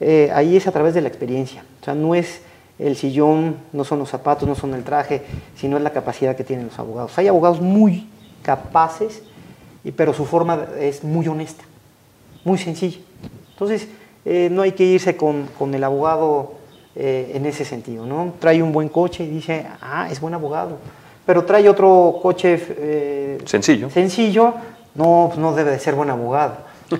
[0.00, 1.64] eh, ahí es a través de la experiencia.
[1.80, 2.42] O sea, no es
[2.78, 5.22] el sillón, no son los zapatos, no son el traje,
[5.56, 7.18] sino es la capacidad que tienen los abogados.
[7.18, 8.08] Hay abogados muy
[8.42, 9.22] capaces,
[9.96, 11.64] pero su forma es muy honesta
[12.44, 12.98] muy sencillo.
[13.52, 13.88] Entonces,
[14.24, 16.54] eh, no hay que irse con, el abogado
[16.94, 18.34] eh, en ese sentido, ¿no?
[18.38, 20.78] Trae un buen coche y dice, ah, es buen abogado.
[21.26, 23.90] Pero trae otro coche eh, sencillo.
[23.90, 24.54] Sencillo,
[24.94, 26.56] no, pues no debe de ser buen abogado.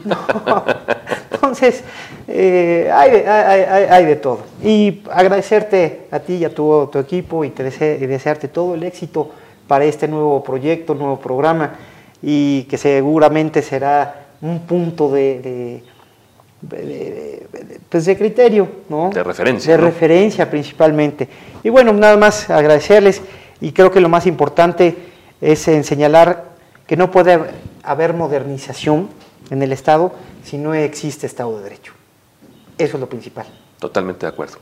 [1.33, 1.85] Entonces,
[2.29, 4.41] hay, de, hay, de, todo.
[4.63, 8.85] Y agradecerte a ti y a tu, tu equipo y, te y desearte todo el
[8.85, 9.31] éxito
[9.67, 11.75] para este nuevo proyecto, nuevo programa
[12.23, 15.83] y que seguramente será un punto de,
[17.89, 19.11] pues de criterio, ¿no?
[19.11, 19.77] De referencia.
[19.77, 21.29] De referencia principalmente.
[21.63, 23.23] Y bueno, nada más agradecerles
[23.61, 24.97] y creo que lo más importante
[25.41, 26.53] es en señalar
[26.87, 27.41] que no puede
[27.83, 29.09] haber modernización
[29.51, 30.13] en el Estado
[30.45, 31.95] si no existe Estado de Derecho.
[32.77, 33.47] Eso es lo principal.
[33.79, 34.59] Totalmente de acuerdo.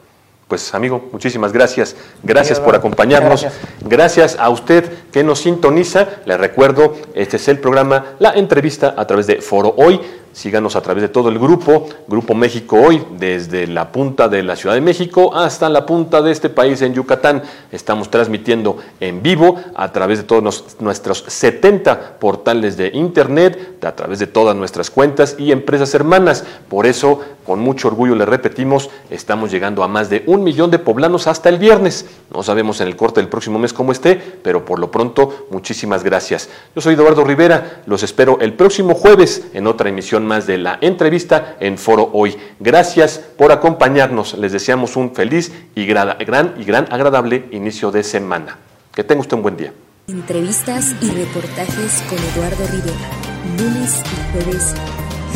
[0.50, 1.94] Pues amigo, muchísimas gracias.
[2.24, 3.46] Gracias por acompañarnos.
[3.82, 4.36] Gracias.
[4.36, 6.08] a usted que nos sintoniza.
[6.24, 10.00] Le recuerdo, este es el programa La Entrevista a través de Foro Hoy.
[10.32, 14.54] Síganos a través de todo el grupo, Grupo México Hoy, desde la punta de la
[14.54, 17.42] Ciudad de México hasta la punta de este país en Yucatán.
[17.72, 24.20] Estamos transmitiendo en vivo a través de todos nuestros 70 portales de Internet, a través
[24.20, 26.44] de todas nuestras cuentas y empresas hermanas.
[26.68, 30.78] Por eso, con mucho orgullo le repetimos, estamos llegando a más de un millón de
[30.78, 32.06] poblanos hasta el viernes.
[32.32, 36.04] No sabemos en el corte del próximo mes cómo esté, pero por lo pronto, muchísimas
[36.04, 36.48] gracias.
[36.76, 40.78] Yo soy Eduardo Rivera, los espero el próximo jueves en otra emisión más de la
[40.80, 42.36] entrevista en Foro Hoy.
[42.58, 44.34] Gracias por acompañarnos.
[44.38, 46.16] Les deseamos un feliz y gran,
[46.58, 48.58] y gran agradable inicio de semana.
[48.94, 49.72] Que tenga usted un buen día.
[50.08, 53.10] Entrevistas y reportajes con Eduardo Rivera.
[53.58, 54.74] Lunes y jueves.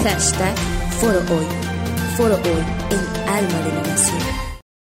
[0.02, 0.56] Hashtag
[1.00, 1.46] Foro Hoy.
[2.16, 4.43] Foro Hoy, el alma de la nación.